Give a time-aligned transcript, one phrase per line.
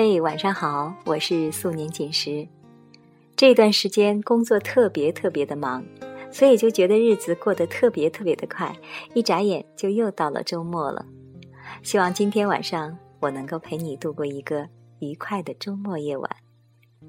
[0.00, 2.46] 嘿，晚上好，我是素年锦时。
[3.34, 5.84] 这段时间工作特别特别的忙，
[6.30, 8.72] 所以就觉得日子过得特别特别的快，
[9.12, 11.04] 一眨眼就又到了周末了。
[11.82, 14.68] 希望今天晚上我能够陪你度过一个
[15.00, 16.30] 愉快的周末夜晚。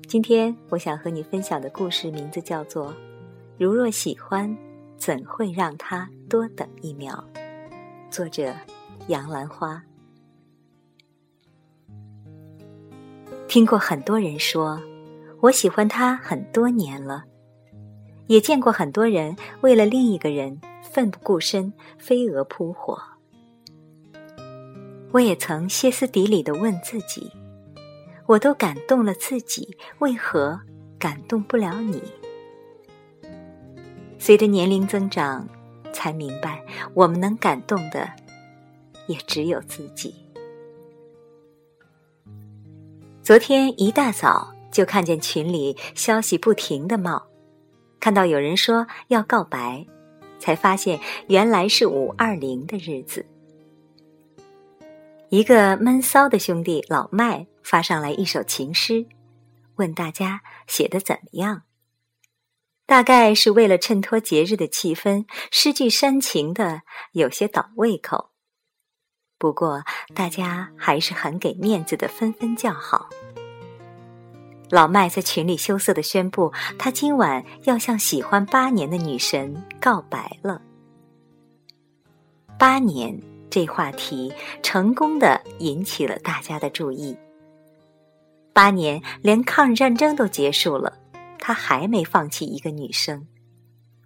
[0.08, 2.88] 今天我想和你分享的故事名字叫做
[3.59, 4.58] 《如若喜欢，
[4.98, 7.23] 怎会让他多等一秒》，
[8.09, 8.52] 作者
[9.09, 9.80] 杨兰花。
[13.49, 14.80] 听过很多人说，
[15.41, 17.23] 我喜欢他很多年了，
[18.27, 23.02] 也见过很多人为了另一个人奋不顾身、飞蛾扑火。
[25.12, 27.31] 我也曾歇斯底里的问自己：
[28.27, 30.59] 我都感动了自己，为何
[31.00, 32.03] 感动不了你？
[34.20, 35.50] 随着年龄增长，
[35.91, 36.63] 才明白，
[36.94, 38.08] 我们能感动的，
[39.08, 40.14] 也只有自己。
[43.30, 47.22] 昨天一大早就看见群里消息不停的冒，
[47.99, 49.86] 看到有人说要告白，
[50.39, 53.23] 才发现原来是五二零的日子。
[55.30, 59.05] 一个闷骚的兄弟老麦发上来一首情诗，
[59.75, 61.61] 问大家写的怎么样。
[62.88, 68.31] 大概是为了衬托节日的气氛，诗句煽情的有些倒胃口。
[69.40, 69.82] 不过，
[70.14, 73.09] 大家还是很给面子的，纷纷叫好。
[74.70, 80.62] 老麦在群里羞涩的宣布，他今晚要向喜欢八年的女神告白了。
[82.60, 83.17] 八年
[83.50, 87.17] 这话题成功的引起了大家的注意。
[88.52, 91.00] 八年连抗日战争都结束了，
[91.40, 93.26] 他还没放弃一个女生，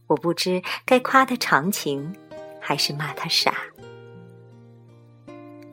[0.06, 2.16] 我不知该夸他长情，
[2.62, 3.56] 还是骂他傻。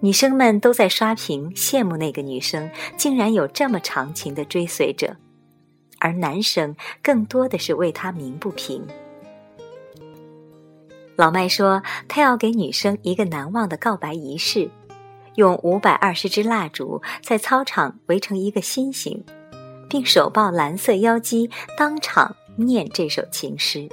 [0.03, 5.17] 女生们都在刷屏，羡慕那个女生竟然有这么长情的追随者，
[5.99, 8.87] 而男生更多的是为她鸣不平。
[11.17, 14.71] 老麦说，他要给女生一个难忘的告白仪式，
[15.35, 19.23] 用五百二十支蜡烛在操场围成一个心形，
[19.87, 23.87] 并手抱蓝色妖姬，当场念这首情诗。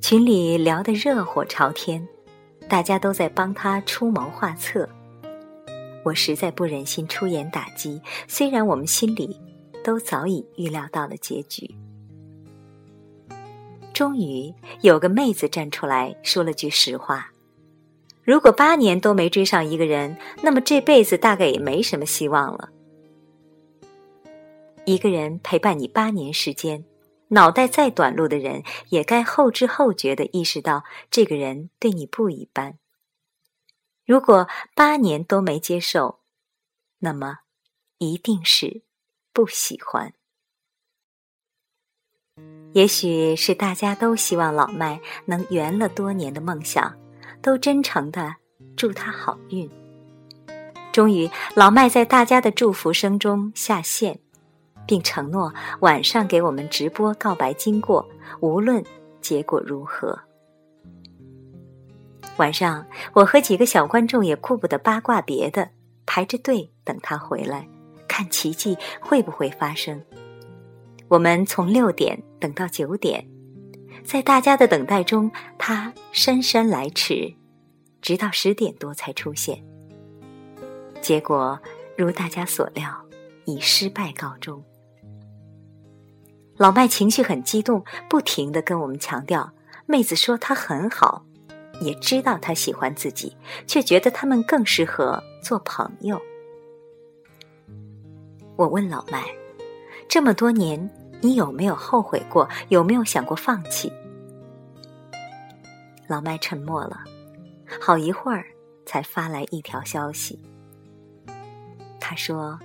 [0.00, 2.08] 群里聊得热火朝天。
[2.74, 4.88] 大家都在帮他出谋划策，
[6.02, 8.02] 我实在不忍心出言打击。
[8.26, 9.40] 虽然我们心里
[9.84, 11.72] 都早已预料到了结局。
[13.92, 17.30] 终于有个妹子站出来说了句实话：
[18.24, 22.70] 如果八年都没追上一个人，那么这辈子大概也没什么希望了。
[24.84, 26.84] 一个人陪伴你八年时间。
[27.28, 32.78] 脑袋再短路的人，也该后知后觉的意识到，这个人对你不一般。
[34.04, 36.20] 如果八年都没接受，
[36.98, 37.38] 那么
[37.98, 38.82] 一定是
[39.32, 40.12] 不喜欢。
[42.72, 46.96] 也许是大家都希望老麦能圆了多年的梦想，
[47.40, 48.36] 都真诚的
[48.76, 49.70] 祝他好运。
[50.92, 54.23] 终于，老麦在大家的祝福声中下线。
[54.86, 58.06] 并承诺晚上给我们直播告白经过，
[58.40, 58.84] 无论
[59.20, 60.18] 结果如何。
[62.36, 65.70] 晚上，我和几个小观众也顾不得八卦别的，
[66.04, 67.68] 排着队等他回来，
[68.08, 70.02] 看奇迹会不会发生。
[71.06, 73.24] 我们从六点等到九点，
[74.04, 77.32] 在大家的等待中，他姗姗来迟，
[78.02, 79.62] 直到十点多才出现。
[81.00, 81.56] 结果
[81.96, 82.90] 如大家所料，
[83.44, 84.60] 以失败告终。
[86.56, 89.50] 老麦情绪很激动，不停的跟我们强调
[89.86, 91.24] ：“妹子说他很好，
[91.80, 96.20] 也知道他喜欢自己，却觉得他们更适合做朋友。”
[98.56, 99.24] 我问老麦
[100.08, 100.88] ：“这么多年，
[101.20, 102.48] 你有没有后悔过？
[102.68, 103.92] 有没有想过放弃？”
[106.06, 107.00] 老麦沉默了，
[107.80, 108.46] 好一会儿
[108.86, 110.38] 才发来一条消息。
[111.98, 112.56] 他说：“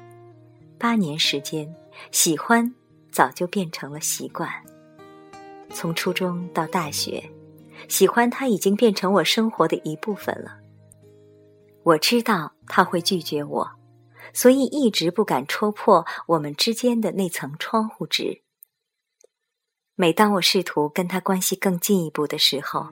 [0.78, 1.75] 八年时间，
[2.12, 2.72] 喜欢。”
[3.19, 4.50] 早就变成了习惯。
[5.71, 7.21] 从初中到大学，
[7.89, 10.57] 喜欢他已经变成我生活的一部分了。
[11.83, 13.71] 我知道他会拒绝我，
[14.33, 18.42] 所以一直不敢戳破我们之间的那层窗户纸。
[19.95, 22.88] 每当我试图跟他关系更进一步的时候，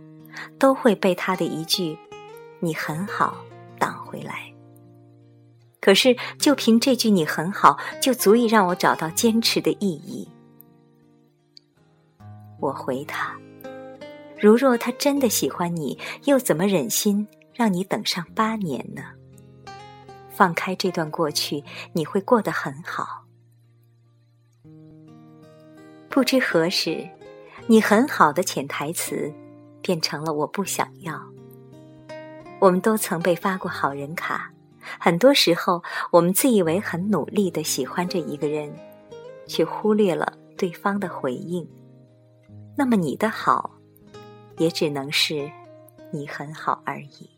[0.59, 1.97] 都会被他的一句
[2.59, 3.37] “你很好”
[3.79, 4.53] 挡回来。
[5.79, 10.27] 可是，就凭这句“你很好”，就足以让我找到坚持的意义。
[12.59, 13.37] 我回他
[14.41, 19.03] ：“如若他真的喜欢你，又怎么忍心让你等上八年呢？
[20.29, 21.63] 放开这段过去，
[21.93, 23.23] 你会过得很好。
[26.09, 27.07] 不知何时，
[27.67, 29.31] 你很好的潜台词
[29.81, 31.21] 变成了我不想要。
[32.59, 34.51] 我们都曾被发过好人卡，
[34.99, 38.73] 很多时候我们自以为很努力的喜欢着一个人，
[39.45, 41.67] 却忽略了对方的回应。
[42.77, 43.71] 那么你的好，
[44.57, 45.49] 也只能是
[46.11, 47.29] 你很好而已。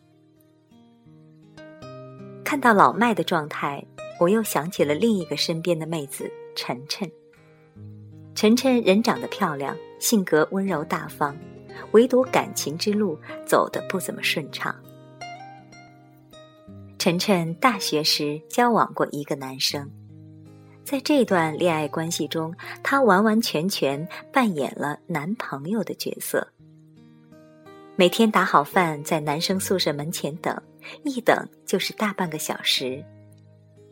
[2.44, 3.86] 看到老麦的状态，
[4.20, 7.10] 我又想起了另一个身边的妹子晨晨。
[8.36, 11.36] 晨晨人长得漂亮，性格温柔大方，
[11.92, 14.76] 唯独感情之路走得不怎么顺畅。
[17.00, 19.90] 晨晨大学时交往过一个男生，
[20.84, 22.54] 在这段恋爱关系中，
[22.84, 26.46] 他完完全全扮演了男朋友的角色。
[27.96, 30.62] 每天打好饭，在男生宿舍门前等，
[31.06, 33.02] 一等就是大半个小时。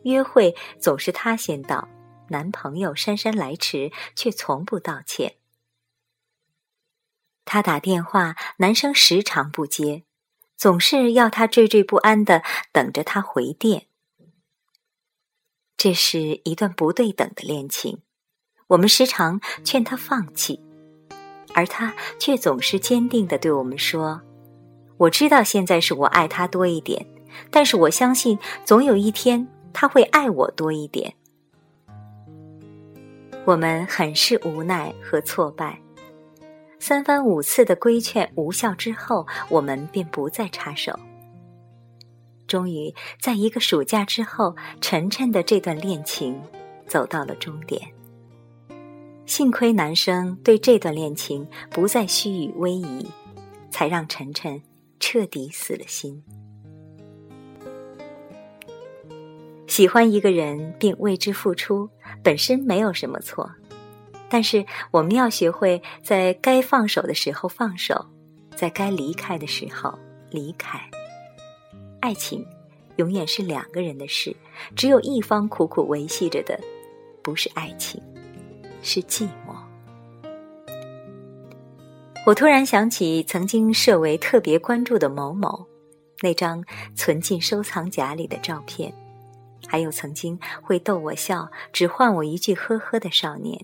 [0.02, 1.88] 约会总是他先到。
[2.28, 5.36] 男朋友姗姗来迟，却从不道歉。
[7.46, 10.04] 他打电话，男生时常不接，
[10.58, 13.86] 总是要他惴惴不安的等着他回电。
[15.76, 18.02] 这是一段不对等的恋情，
[18.66, 20.60] 我们时常劝他放弃，
[21.54, 24.20] 而他却总是坚定的对我们说
[24.98, 27.06] ：“我知道现在是我爱他多一点，
[27.52, 31.14] 但是我相信总有一天他会爱我多一点。”
[33.46, 35.80] 我们很是无奈和挫败，
[36.88, 40.98] 三番五次的规劝无效之后，我们便不再插手。
[42.46, 46.40] 终于，在一个暑假之后，晨晨的这段恋情
[46.86, 47.82] 走到了终点。
[49.26, 53.06] 幸亏男生对这段恋情不再虚与委蛇，
[53.68, 54.58] 才让晨晨
[54.98, 56.24] 彻底死了心。
[59.66, 61.90] 喜欢一个人并为之付出，
[62.22, 63.46] 本身没有什么错，
[64.30, 68.06] 但是我们要学会在该放手的时候放手，
[68.54, 69.98] 在该离开的时候
[70.30, 70.78] 离开。
[72.00, 72.46] 爱情
[72.96, 74.34] 永远是两个人的事，
[74.76, 76.58] 只有一方苦苦维系着的，
[77.22, 78.02] 不是爱情，
[78.82, 79.56] 是寂寞。
[82.26, 85.66] 我突然想起曾经设为特别关注的某某，
[86.20, 86.62] 那张
[86.94, 88.92] 存进收藏夹里的照片。
[89.66, 93.58] 还有曾经会逗我笑，只换我一句呵呵的少年。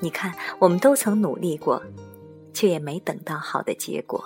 [0.00, 1.82] 你看，我们都曾努力过，
[2.52, 4.24] 却也没等到好的结果。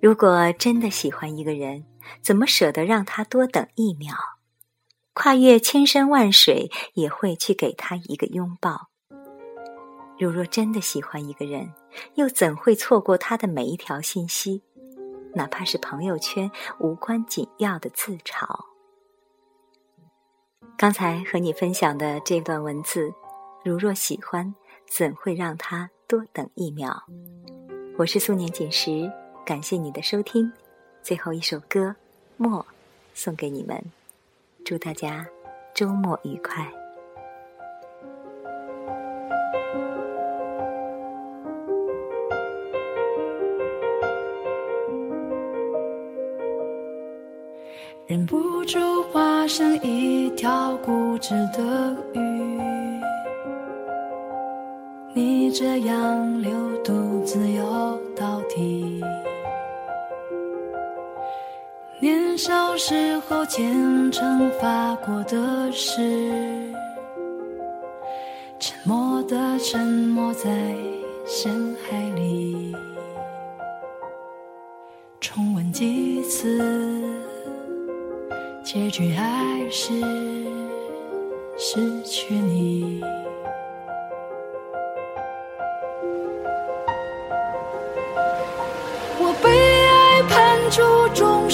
[0.00, 1.84] 如果真的喜欢一个人，
[2.20, 4.14] 怎么舍得让他多等一秒？
[5.12, 8.88] 跨越千山万水，也会去给他一个拥抱。
[10.18, 11.72] 如若真的喜欢一个人，
[12.14, 14.62] 又怎会错过他的每一条信息？
[15.34, 18.46] 哪怕是朋友圈无关紧要的自嘲。
[20.76, 23.12] 刚才和你分享的这段文字，
[23.64, 24.54] 如若喜欢，
[24.86, 26.94] 怎会让他多等一秒？
[27.96, 29.10] 我是素年锦时，
[29.42, 30.52] 感谢你的收听。
[31.02, 31.80] 最后一首歌
[32.36, 32.60] 《默》
[33.14, 33.82] 送给你们，
[34.66, 35.26] 祝大家
[35.72, 36.70] 周末愉快。
[48.06, 52.23] 忍不住化身一条固执的鱼，
[55.56, 56.50] 这样流
[56.82, 57.62] 独自游
[58.16, 59.00] 到底。
[62.00, 66.74] 年少时候虔诚发过的誓，
[68.58, 70.50] 沉默的沉没在
[71.24, 72.74] 深海里，
[75.20, 76.60] 重温几次。
[78.64, 79.92] 结局还是
[81.56, 83.00] 失去你。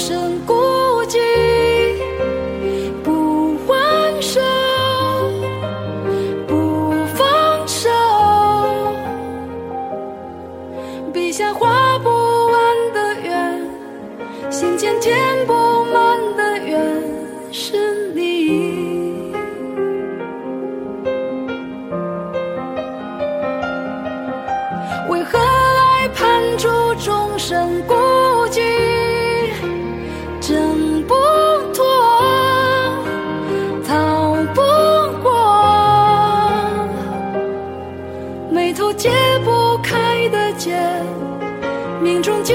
[0.01, 0.47] 终身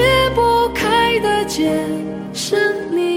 [0.06, 1.72] 解不开的结，
[2.32, 3.15] 是你。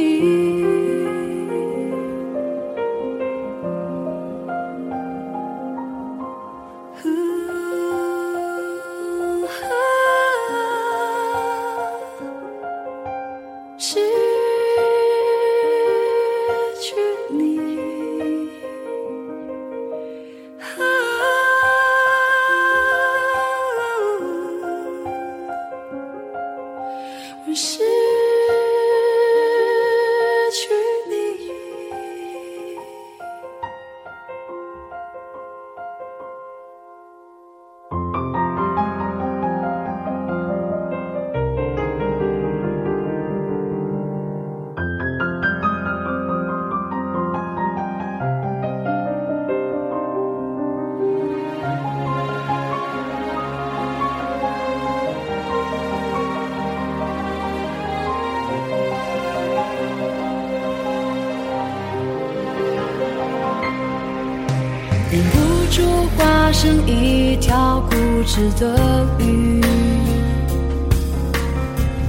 [68.29, 69.59] 条固执的雨，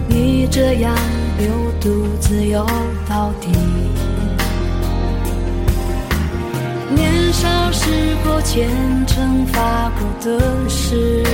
[0.06, 0.94] 你这样
[1.38, 1.48] 流
[1.80, 2.66] 独自游
[3.08, 3.48] 到底。
[6.94, 7.90] 年少时
[8.22, 8.68] 过虔
[9.06, 11.24] 诚发过的誓，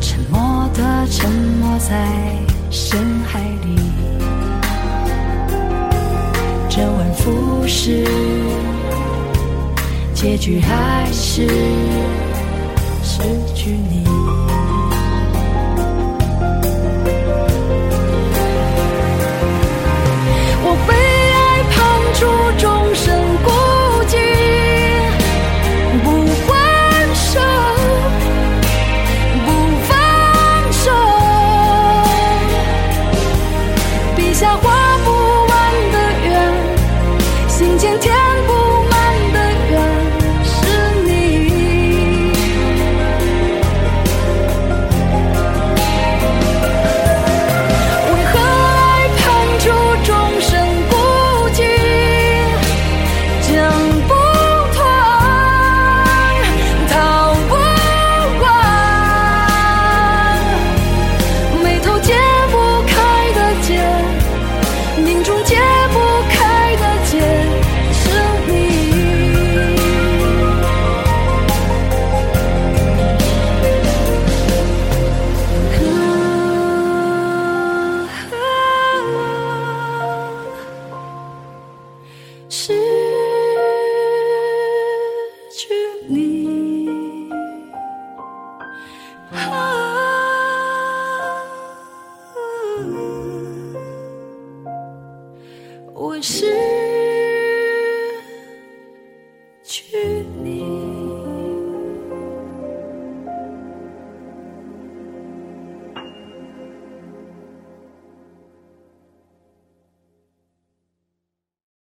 [0.00, 2.08] 沉默的沉没在
[2.70, 3.76] 深海里，
[6.70, 8.06] 周而复始。
[10.14, 11.48] 结局还是
[37.82, 38.14] 天天
[38.46, 38.51] 不